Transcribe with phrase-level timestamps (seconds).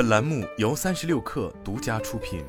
[0.00, 2.42] 本栏目由三十六氪独家出品。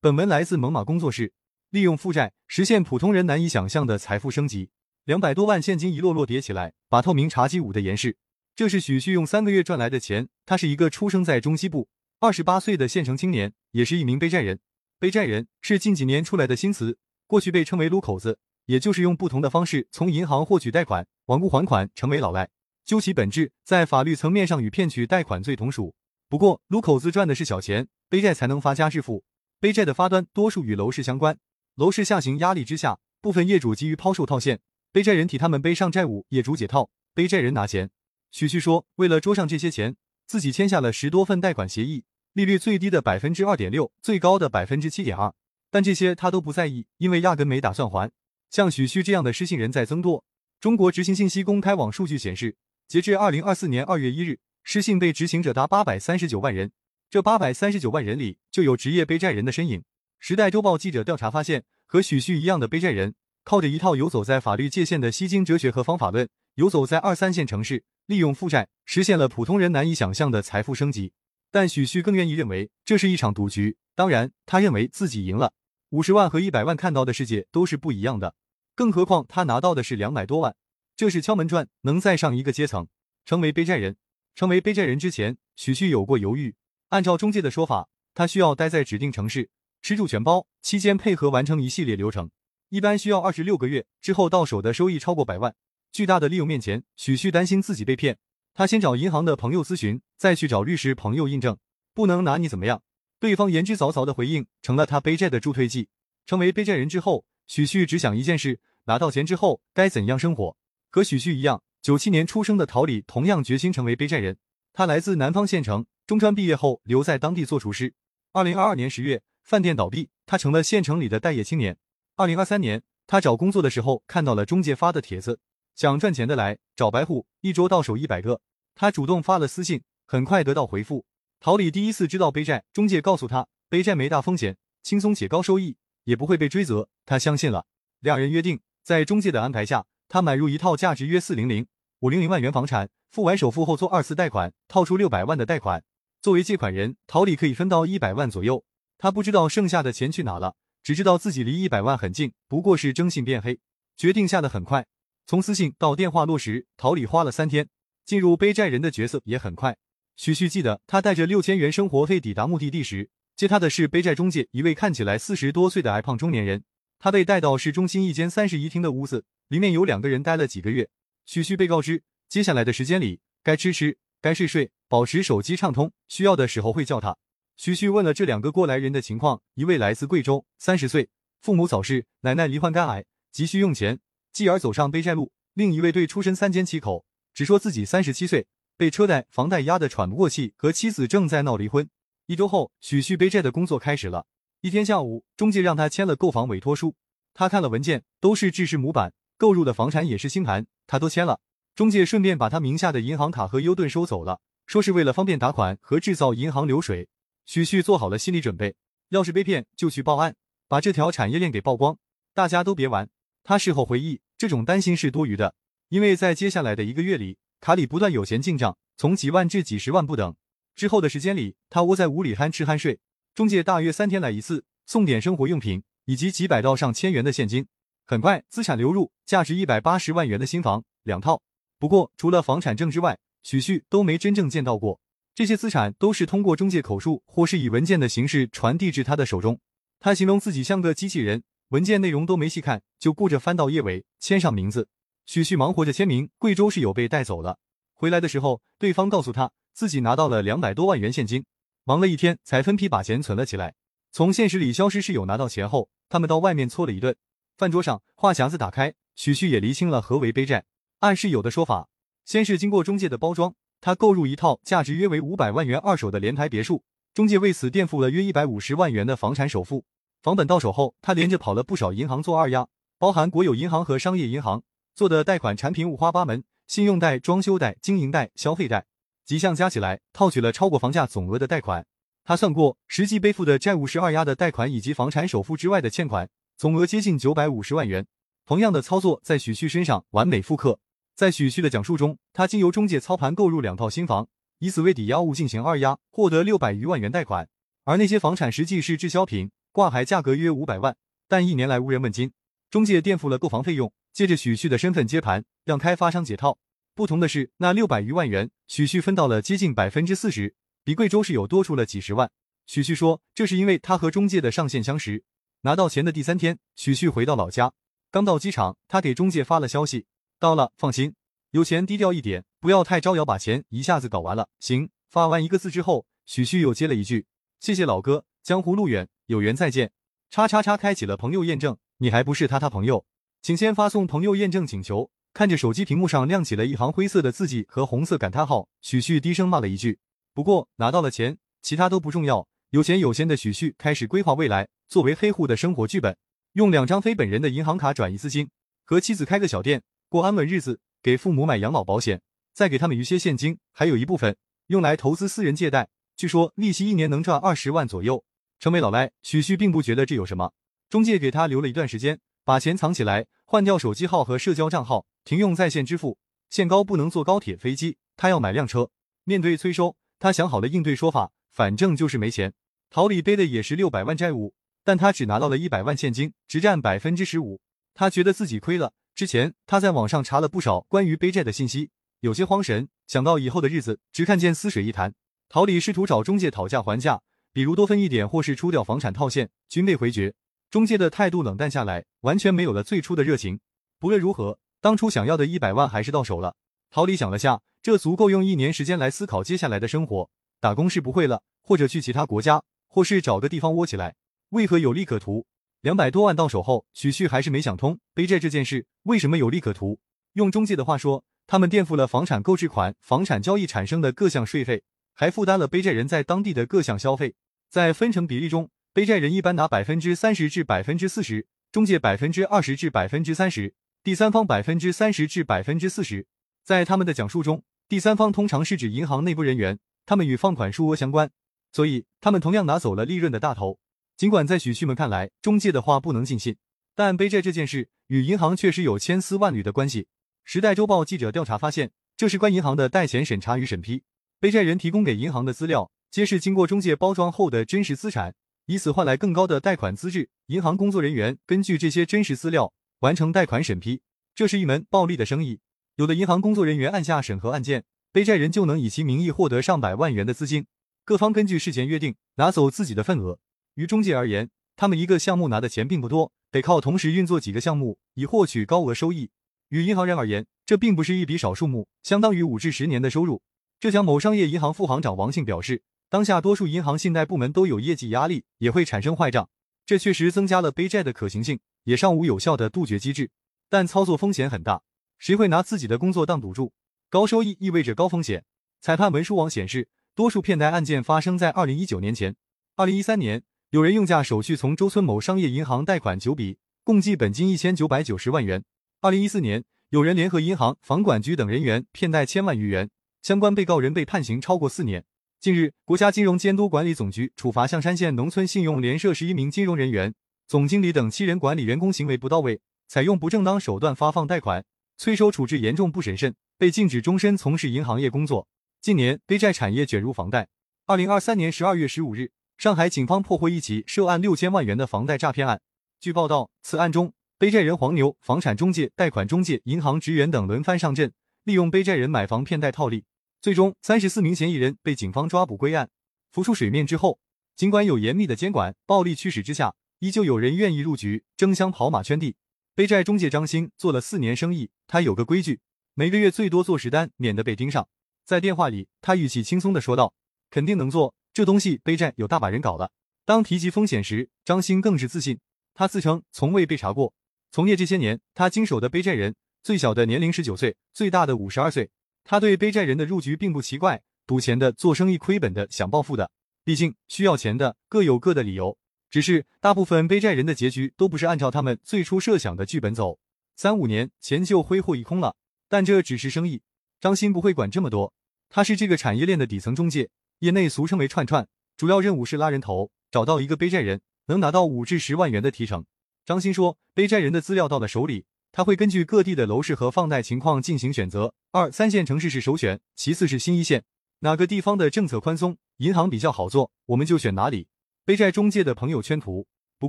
[0.00, 1.34] 本文来自猛犸工作室。
[1.68, 4.70] 利用负债实现普通人难以想象的财富升级，
[5.04, 8.16] 两百多万现金一摞摞叠起来，把透明茶几捂得严实。
[8.56, 10.30] 这是许旭用三个月赚来的钱。
[10.46, 14.58] 他是一个出生在中西部、二十八岁的县城青年，也是一名背债人。
[14.98, 22.48] 背债人是近几年出来的新词，过去被称为“撸口子”，也就是用不同的方式从银行获取贷款，罔顾还款，成为老赖。
[22.84, 25.94] 究其本质，在法律层面上与骗取贷款罪同属。
[26.28, 29.24] 不过，撸口子赚的是小钱，背债才能发家致富。
[29.60, 31.38] 背债的发端多数与楼市相关。
[31.76, 34.60] 楼市下行压力之下，部分业主急于抛售套现，
[34.90, 37.90] 背债人替他们背上债务，业主解套，背债人拿钱。
[38.30, 39.94] 许旭说，为了桌上这些钱，
[40.26, 45.32] 自己签下了十多份贷款协议，利率最低的百分之二点六，最高的百分之七点二。
[45.70, 48.10] 但这些他都不在意，因为压根没打算还。
[48.50, 50.24] 像许旭这样的失信人在增多。
[50.60, 52.56] 中国执行信息公开网数据显示，
[52.92, 56.72] 截至二零二四年二月一日，失信被执行者达八百三十九万人。
[57.08, 59.82] 这八百三十九万人里，就有职业背债人的身影。
[60.18, 71.14] 时代周报记者调查发现，和许旭一样的背债人，靠着一套游走在法律界限的吸金哲学和方法论，游走在二三线城市，利用负债实现了普通人难以想象的财富升级。
[71.50, 73.78] 但许旭更愿意认为这是一场赌局。
[73.94, 75.54] 当然，他认为自己赢了。
[75.88, 78.34] 五十万和一百万看到的世界都是不一样的，
[78.74, 80.54] 更何况他拿到的是两百多万，
[81.02, 82.86] 这是敲门砖，能再上一个阶层，
[83.24, 83.96] 成为背债人。
[84.36, 86.54] 成为背债人之前，许旭有过犹豫。
[86.90, 89.50] 按照中介的说法，他需要待在指定城市。
[89.80, 92.30] 吃住全包，期间配合完成一系列流程，
[92.68, 95.56] 一般需要二十六个月之后到手的收益超过百万。
[95.90, 98.18] 巨大的利用面前，许旭担心自己被骗。
[98.54, 101.58] 他先找银行的朋友咨询，再去找律师朋友印证，
[101.92, 102.80] 不能拿你怎么样。
[103.18, 105.88] 对方言之凿凿的回应，成了他背债的助推剂。
[106.26, 110.56] 成为背债人之后，许旭只想一件事：拿到钱之后该怎样生活。
[110.94, 114.36] 和许旭一样，九七年出生的陶李同样决心成为背债人。
[114.74, 117.94] 他来自南方县城，中专毕业后留在当地做厨师。
[118.32, 119.22] 二零二二年十月。
[119.42, 121.76] 饭店倒闭，他成了县城里的待业青年。
[122.14, 125.40] 二零二三年，他找工作的时候看到了中介发的帖子，
[125.74, 128.40] 想赚钱的来找白户，一周到手一百个。
[128.76, 131.04] 他主动发了私信，很快得到回复。
[131.40, 137.66] 陶李第一次知道背债，中介告诉他背债没大风险，轻松且高收益，也不会被追责，他相信了。
[137.98, 141.66] 两人约定，在中介的安排下，他买入一套价值约四零零
[142.00, 145.82] 五零零万元房产，付完首付后做二次贷款，套出六百万的贷款。
[146.20, 148.62] 作为借款人，桃李可以分到一百万左右。
[148.98, 153.58] 他不知道剩下的钱去哪了，只知道自己离一百万很近，不过是征信变黑。
[153.96, 154.84] 决定下得很快，
[155.24, 157.70] 从私信到电话落实，桃李花了三天。
[158.04, 159.78] 进入背债人的角色也很快。
[160.16, 166.64] 徐旭记得，他带着六千元生活费抵达目的地时，接他的是背债中介，一位看起来四十多岁的矮胖中年人。
[166.98, 170.88] 他被带到市中心一间三室一厅的屋子，里面有两个人待了几个月。
[171.24, 177.16] 许旭被告知，接下来的时间里该吃吃，该睡睡，保持手机畅通，需要的时候会叫他。
[177.56, 181.10] 徐旭问了这两个过来人的情况，一位来自贵州，三十岁，
[181.40, 184.00] 父母早逝，奶奶罹患肝癌，急需用钱，
[184.32, 187.04] 继而走上背债路；另一位对出身三缄其口，
[187.34, 191.88] 只说自己三十七岁，被车贷、房贷压得喘不过气，和妻子正在闹离婚。
[192.26, 194.26] 一周后，许旭背债的工作开始了。
[194.62, 196.96] 一天下午，中介让他签了购房委托书，
[197.34, 201.40] 他看了文件，都是制式模板，购入的房产也是新盘，他都签了。
[201.74, 207.08] 中介顺便把他名下的银行卡和优盾收走了，说是为了方便打款和制造银行流水。
[207.44, 208.76] 许旭做好了心理准备，
[209.08, 210.36] 要是被骗就去报案，
[210.68, 211.98] 把这条产业链给曝光，
[212.32, 213.08] 大家都别玩。
[213.42, 215.56] 他事后回忆，这种担心是多余的，
[215.88, 220.36] 因为在接下来的一个月里，卡里不断有钱进账，从几万至几十万不等。
[220.76, 223.00] 之后的时间里，他窝在屋里酣吃酣睡，
[223.34, 227.66] 中介大约三天来一次，送点生活用品以及几百到上千元的现金。
[228.04, 231.40] 很快，资产流入，价值一百八十万元的新房两套。
[231.78, 235.00] 不过，除了房产证之外，许旭都没真正见到过。
[235.34, 239.58] 这些资产都是通过中介口述或是以文件的形式传递至他的手中。
[239.98, 244.88] 他形容自己像个机器人，文件内容都没细看，就顾着翻到页尾签上名字。
[245.24, 246.28] 许旭忙活着签名。
[246.38, 247.58] 贵州室友被带走了，
[247.94, 251.44] 回来的时候，对方告诉他自己拿到了两百多万元现金，
[251.84, 253.74] 忙了一天才分批把钱存了起来。
[254.10, 257.16] 从现实里消失室友拿到钱后，他们到外面搓了一顿。
[257.56, 260.64] 饭桌上话匣子打开，许旭也厘清了何为背债。
[261.00, 261.88] 按室友的说法，
[262.24, 263.54] 先是经过中介的包装。
[263.80, 269.84] 他购入一套价值约为五百万元二手的联排别墅，中介为此垫付了约一百五十万元的房产首付。
[270.22, 272.68] 房本到手后，他连着跑了不少银行做二押，
[272.98, 274.62] 包含国有银行和商业银行
[274.94, 278.86] 做的贷款产品五花八门，信用贷、装修贷、经营贷、消费贷
[279.24, 281.84] 几项加起来，套取了超过房价总额的贷款。
[282.24, 286.30] 他算过，实际背负的债务是二押的贷款以及房产首付之外的欠款，
[286.62, 288.06] 总额接近九百五十万元。
[288.46, 290.78] 同样的操作在许旭身上完美复刻。
[291.16, 294.28] 在许旭的讲述中，他经由中介操盘购入两套新房，
[294.60, 297.48] 以此为抵押物进行二押，获得六百余万元贷款。
[297.82, 302.30] 而那些房产实际是滞销品，挂牌价格约五百万，但一年来无人问津。
[302.70, 306.58] 中介垫付了购房费用，借着许旭的身份接盘，让开发商解套。
[306.94, 310.54] 不同的是，那六百余万元，许旭分到了接近百分之四十，
[310.84, 312.30] 比贵州室友多出了几十万。
[312.66, 315.24] 许旭说，这是因为他和中介的上线相识。
[315.64, 317.72] 拿到钱的第三天，许旭回到老家，
[318.10, 320.06] 刚到机场，他给中介发了消息
[320.40, 321.14] ：“到了，放心，
[321.52, 324.90] 有钱低调一点，不要太招摇，把钱一下子搞完了。”行。
[325.08, 327.26] 发完一个字之后，许旭又接了一句
[327.60, 329.92] ：“谢谢老哥，江湖路远，有缘再见。”
[330.30, 331.76] 叉叉叉开启了朋友验证。
[331.98, 333.06] 你还不是他他朋友，
[333.40, 335.12] 请先发送朋友验证请求。
[335.32, 340.00] 看着手机屏幕上亮起了一行灰色的字迹和红色感叹号，许旭低声骂了一句。
[340.34, 342.48] 不过拿到了钱，其他都不重要。
[342.70, 346.14] 有钱有闲的许旭开始规划未来，作为黑户的生活剧本，
[346.52, 348.50] 用两张非本人的银行卡转移资金，
[348.84, 352.20] 和妻子开个小店，过安稳日子，给父母买养老保险，
[352.52, 354.36] 再给他们余些现金，还有一部分
[354.66, 358.22] 用来投资私人借贷，据说利息一年能赚二十万左右。
[358.60, 360.52] 成为老赖，许旭并不觉得这有什么。
[360.90, 366.18] 中介给他留了一段时间，把钱藏起来，换掉手机号和社交账号，停用在线支付，
[366.50, 367.96] 限高不能坐高铁飞机。
[368.14, 368.90] 他要买辆车。
[369.24, 372.52] 面对催收，他想好了应对说法，反正就是没钱。
[372.90, 374.52] 桃李背的也是六百万债务，
[374.84, 377.60] 但他只拿到了一百万现金，只占百分之十五。
[377.94, 378.92] 他觉得自己亏了。
[379.14, 381.90] 之前他在网上查了不少关于背债的信息，
[382.20, 382.88] 有些慌神。
[383.06, 385.12] 想到以后的日子，只看见死水一潭。
[385.48, 387.20] 桃李试图找中介讨价还价，
[387.52, 390.32] 比如多分一点，或是出掉房产套现，均被回绝。
[390.70, 393.60] 中介的态度冷淡下来，完全没有了最初的热情。
[393.98, 396.56] 不论如何，当初想要的一百万还是到手了。
[396.90, 400.30] 陶李想了下，这足够用一年时间来思考接下来的生活。
[400.58, 404.14] 打工是不会了，或者去其他国家，或是找个地方窝起来。
[404.52, 405.46] 为何有利可图？
[405.80, 409.98] 两百多万到手后，许旭还是没想通背债这件事为什么有利可图。
[410.34, 414.82] 用中介的话说，他们垫付了房产购置款、房产交易产生的各项税费，
[415.14, 417.34] 还负担了背债人在当地的各项消费，
[417.70, 418.68] 在分成比例中。
[418.92, 423.72] 背债人一般拿百分之三十至百分之四十，中介百分之二十至百分之三十，
[424.04, 426.26] 第三方百分之三十至百分之四十。
[426.62, 431.30] 在他们的讲述中，第三方通常是指银行内部人员，他们与放款数额相关，
[431.72, 433.78] 所以他们同样拿走了利润的大头。
[434.22, 436.54] 尽管在许旭们看来，中介的话不能尽信，
[436.94, 440.06] 但背债这件事与银行确实有千丝万缕的关系。
[440.44, 444.04] 时代周报记者调查发现，这是关银行的贷前审查与审批，
[444.38, 448.32] 背债人提供给银行的资料，皆是经过中介包装后的真实资产。
[448.66, 454.02] 以此换来更高的贷款资质，银行工作人员根据这些真实资料完成贷款审批，
[454.36, 455.58] 这是一门暴利的生意。
[455.96, 457.82] 有的银行工作人员按下审核按键，
[458.12, 460.66] 背债人就能以其名义获得上百万元的资金。
[461.04, 463.40] 各方根据事前约定拿走自己的份额。
[463.74, 469.30] 于中介而言，他们一个项目拿的钱并不多，得靠同时运作几个项目以获取高额收益。
[469.68, 473.42] 与银行人而言，这并不是一笔少数目，相当于五至十年的收入。
[473.80, 475.82] 浙江某商业银行副行长王庆表示。
[476.12, 479.48] 当下多数银行信贷部门都有业绩压力，也会产生坏账，
[479.86, 483.30] 这确实增加了背债的可行性，也尚无有效的杜绝机制。
[483.70, 484.82] 但操作风险很大，
[485.18, 486.74] 谁会拿自己的工作当赌注？
[487.08, 488.44] 高收益意味着高风险。
[488.82, 492.36] 裁判文书网显示，多数骗贷案件发生在二零一九年前。
[492.76, 493.42] 二零一三年，
[493.72, 498.62] 有人用假手续从周村某商业银行贷款九笔，共计本金一千九百九十万元。
[499.00, 502.90] 二零一四年，有人联合银行、房管局等人员骗贷千万余元，
[503.22, 505.02] 相关被告人被判刑超过四年。
[505.40, 510.12] 近日，国家金融监督管理总局处罚象山县农村信用联社十一名金融人员、
[510.46, 514.62] 总经理等七人管理员工行为不到位，采用不正当手段发放贷款、
[514.98, 518.46] 催收处置严重不审慎，被禁止终身从事银行业工作。
[518.82, 520.48] 近年，背债产业卷入房贷。
[520.84, 525.60] 二零二三年十二月十五日，上海警方破获一起涉案六千万元的房贷诈骗案。
[525.98, 533.04] 据报道，此案中，背债人黄牛、房产中介、贷款中介、银行职员等轮番上阵，利用背债人买房骗贷套利。
[533.40, 535.90] 最终，三十四名嫌疑人被警方抓捕归案。
[536.30, 537.18] 浮出水面之后，
[537.56, 542.36] 尽管有严密的监管，暴力驱使之下，依旧有人愿意入局，争相跑马圈地。
[542.76, 545.58] 背债中介张鑫做了四年生意，他有个规矩，
[545.94, 547.88] 每个月最多做十单，免得被盯上。
[548.24, 550.14] 在电话里，他语气轻松的说道
[550.48, 552.90] ：“肯定能做，这东西背债有大把人搞了。”
[553.24, 555.38] 当提及风险时，张鑫更是自信。
[555.74, 557.14] 他自称从未被查过，
[557.50, 561.90] 从业这些年，他经手的背债人，最小的年龄十九岁，最大的五十二岁。
[562.24, 566.30] 他对背债人的入局并不奇怪，赌钱的、做生意亏本的、想暴富的，
[566.64, 568.76] 毕竟需要钱的各有各的理由。
[569.08, 573.18] 只是大部分背债人的结局都不是按照他们最初设想的剧本走，
[573.56, 575.36] 三五年钱就挥霍一空了。
[575.68, 576.62] 但这只是生意，
[577.00, 578.12] 张鑫不会管这么多。
[578.48, 580.10] 他是这个产业链的底层中介，
[580.42, 581.46] 业内俗称为串串，
[581.76, 585.84] 主要任务是拉人头，找到一个背债人，能拿到五至十万元的提成。
[586.24, 591.32] 张鑫说，背债人的资料到了手里，他会根据各地的楼市和放贷情况进行选择。
[591.52, 593.84] 二三线城市是首选，其次是新一线。
[594.18, 597.68] 哪个地方的政策宽松，银行比较好做，我们就选哪里。
[598.04, 599.46] 背债中介的朋友圈图。
[599.78, 599.88] 不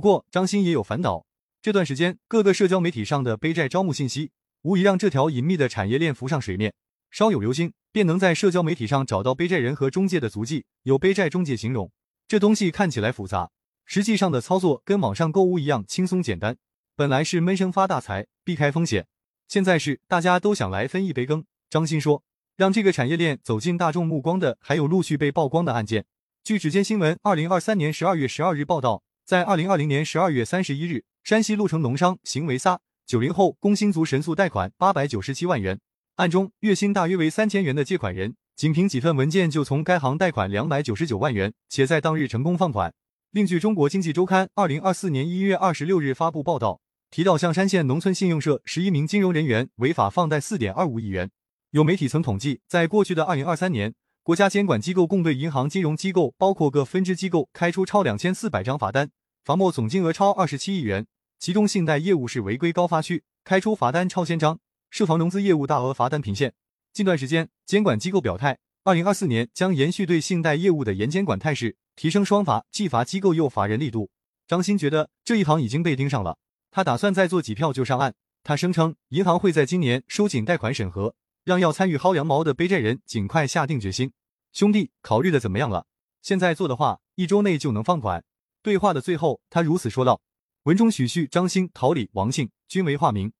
[0.00, 1.26] 过张鑫也有烦恼，
[1.60, 4.30] 这段时间各个社交媒体上的背债招募信息，
[4.62, 6.72] 无疑让这条隐秘的产业链浮上水面。
[7.14, 10.64] 稍有留心，便能在社交媒体上找到背债人和中介的足迹。
[10.82, 11.92] 有背债中介形容，
[12.26, 13.52] 这东西看起来复杂，
[13.84, 16.56] 实际上的操作跟网上购物一样轻松简单。
[16.96, 19.06] 本来是闷声发大财，避开风险，
[19.46, 21.44] 现在是大家都想来分一杯羹。
[21.70, 22.24] 张鑫说，
[22.56, 26.04] 让这个产业链走进大众目光的，还有陆续被曝光的案件。
[26.42, 35.78] 据指尖新闻二零二三年十二月十二日报道，在二零二零年十二月三十一日，山西鹿城农商行为撒九零后工薪族神速贷款八百九十七万元，
[36.16, 42.94] 案中月薪大约为三千元的借款人，仅凭几份文件就从该行贷款两百九十九万元，且在当日成功放款。
[43.32, 46.80] 另据中国经济周刊二零二四年一月二十六日发布报道。
[47.10, 51.30] 提到象山县农村信用社十一名金融人员违法放贷四点二五亿元，
[51.70, 53.92] 有媒体曾统计，在过去的二零二三年，
[54.22, 59.10] 国家监管机构共对银行金融机构包括各分支机构开出超两千四百张罚单，
[59.44, 61.06] 罚没总金额超二十七亿元，
[61.40, 64.58] 其中信贷业务是违规高发区，开出罚单超千张，
[64.94, 66.54] 涉房融资业务大额罚单频现。
[66.92, 74.08] 近段时间，监管机构表态，二零二四年将延续对信贷业务的严监管态势，提升双罚、既罚机构又罚人力度。
[74.46, 76.38] 张鑫觉得这一行已经被盯上了。
[76.70, 78.14] 他打算再做几票就上岸。
[78.44, 84.12] 他声称，银行会在今年收紧贷款审核，让要参与薅羊毛的背债人尽快下定决心。
[84.52, 85.86] 兄弟，考虑的怎么样了？
[86.22, 88.22] 现在做的话，一周内就能放款。
[88.62, 90.20] 对话的最后，他如此说道。
[90.62, 93.32] 文中许旭、张鑫、桃李、王庆均为化名。